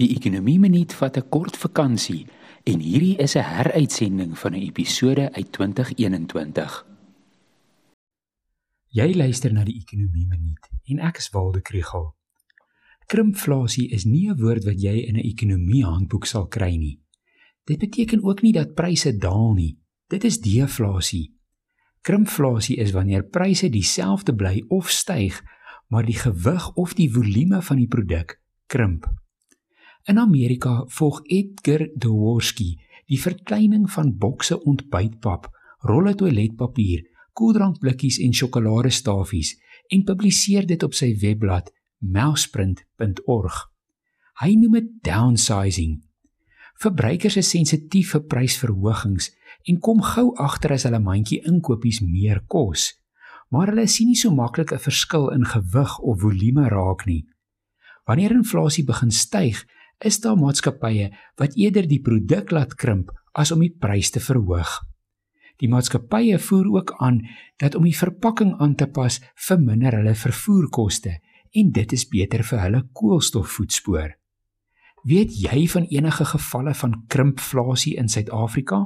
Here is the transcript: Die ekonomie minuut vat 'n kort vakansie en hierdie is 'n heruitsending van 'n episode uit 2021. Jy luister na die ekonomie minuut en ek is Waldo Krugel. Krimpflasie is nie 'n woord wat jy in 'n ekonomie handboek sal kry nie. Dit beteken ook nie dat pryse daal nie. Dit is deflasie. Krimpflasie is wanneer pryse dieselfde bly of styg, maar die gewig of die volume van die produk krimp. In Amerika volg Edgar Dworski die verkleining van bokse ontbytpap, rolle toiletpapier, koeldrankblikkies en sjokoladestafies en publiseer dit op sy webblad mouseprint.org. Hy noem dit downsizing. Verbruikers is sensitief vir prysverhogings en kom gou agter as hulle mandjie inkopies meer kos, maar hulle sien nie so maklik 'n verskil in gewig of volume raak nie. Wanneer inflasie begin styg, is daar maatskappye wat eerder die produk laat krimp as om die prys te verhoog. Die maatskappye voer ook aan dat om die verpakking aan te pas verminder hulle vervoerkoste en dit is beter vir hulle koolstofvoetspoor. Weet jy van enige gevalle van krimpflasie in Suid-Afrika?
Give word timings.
Die 0.00 0.14
ekonomie 0.16 0.56
minuut 0.56 0.92
vat 0.96 1.16
'n 1.18 1.28
kort 1.28 1.56
vakansie 1.60 2.26
en 2.64 2.80
hierdie 2.80 3.16
is 3.20 3.36
'n 3.36 3.44
heruitsending 3.44 4.38
van 4.38 4.52
'n 4.52 4.62
episode 4.70 5.32
uit 5.32 5.52
2021. 5.52 6.86
Jy 8.88 9.14
luister 9.14 9.52
na 9.52 9.64
die 9.64 9.76
ekonomie 9.76 10.26
minuut 10.26 10.70
en 10.84 10.98
ek 10.98 11.16
is 11.16 11.30
Waldo 11.30 11.60
Krugel. 11.60 12.14
Krimpflasie 13.06 13.88
is 13.90 14.04
nie 14.04 14.30
'n 14.30 14.40
woord 14.40 14.64
wat 14.64 14.80
jy 14.80 15.04
in 15.08 15.16
'n 15.16 15.28
ekonomie 15.32 15.84
handboek 15.84 16.24
sal 16.24 16.46
kry 16.46 16.76
nie. 16.76 17.00
Dit 17.64 17.78
beteken 17.78 18.24
ook 18.24 18.42
nie 18.42 18.52
dat 18.52 18.74
pryse 18.74 19.16
daal 19.18 19.52
nie. 19.52 19.78
Dit 20.08 20.24
is 20.24 20.40
deflasie. 20.40 21.34
Krimpflasie 22.00 22.76
is 22.76 22.92
wanneer 22.92 23.22
pryse 23.22 23.68
dieselfde 23.68 24.34
bly 24.34 24.64
of 24.68 24.90
styg, 24.90 25.44
maar 25.88 26.06
die 26.06 26.18
gewig 26.18 26.74
of 26.74 26.94
die 26.94 27.12
volume 27.12 27.62
van 27.62 27.76
die 27.76 27.88
produk 27.88 28.40
krimp. 28.66 29.19
In 30.08 30.18
Amerika 30.18 30.84
volg 30.88 31.20
Edgar 31.28 31.88
Dworski 31.94 32.78
die 33.10 33.18
verkleining 33.20 33.88
van 33.90 34.12
bokse 34.18 34.56
ontbytpap, 34.62 35.48
rolle 35.82 36.14
toiletpapier, 36.14 37.02
koeldrankblikkies 37.34 38.20
en 38.22 38.34
sjokoladestafies 38.36 39.56
en 39.90 40.04
publiseer 40.06 40.66
dit 40.68 40.82
op 40.86 40.94
sy 40.94 41.10
webblad 41.18 41.72
mouseprint.org. 42.00 43.58
Hy 44.40 44.54
noem 44.56 44.78
dit 44.78 44.92
downsizing. 45.04 45.98
Verbruikers 46.80 47.36
is 47.36 47.50
sensitief 47.52 48.14
vir 48.14 48.22
prysverhogings 48.30 49.28
en 49.68 49.80
kom 49.84 50.00
gou 50.14 50.30
agter 50.40 50.76
as 50.78 50.86
hulle 50.88 51.02
mandjie 51.02 51.42
inkopies 51.48 52.00
meer 52.00 52.40
kos, 52.48 52.94
maar 53.52 53.72
hulle 53.72 53.84
sien 53.90 54.08
nie 54.08 54.16
so 54.16 54.30
maklik 54.32 54.72
'n 54.72 54.80
verskil 54.80 55.28
in 55.34 55.44
gewig 55.44 55.98
of 55.98 56.20
volume 56.20 56.68
raak 56.68 57.04
nie. 57.06 57.26
Wanneer 58.06 58.32
inflasie 58.32 58.84
begin 58.84 59.10
styg, 59.10 59.66
is 60.04 60.20
daar 60.20 60.38
maatskappye 60.40 61.10
wat 61.40 61.56
eerder 61.56 61.88
die 61.88 62.00
produk 62.04 62.50
laat 62.50 62.74
krimp 62.74 63.10
as 63.32 63.52
om 63.52 63.60
die 63.64 63.72
prys 63.72 64.10
te 64.10 64.20
verhoog. 64.20 64.78
Die 65.60 65.68
maatskappye 65.68 66.38
voer 66.40 66.70
ook 66.76 66.94
aan 67.04 67.20
dat 67.60 67.76
om 67.76 67.84
die 67.84 67.96
verpakking 67.96 68.54
aan 68.58 68.74
te 68.74 68.88
pas 68.88 69.20
verminder 69.48 69.98
hulle 69.98 70.14
vervoerkoste 70.16 71.18
en 71.52 71.72
dit 71.74 71.92
is 71.92 72.06
beter 72.08 72.44
vir 72.46 72.64
hulle 72.64 72.82
koolstofvoetspoor. 72.96 74.16
Weet 75.04 75.36
jy 75.40 75.64
van 75.72 75.86
enige 75.88 76.24
gevalle 76.32 76.74
van 76.76 76.96
krimpflasie 77.08 77.96
in 78.00 78.08
Suid-Afrika? 78.08 78.84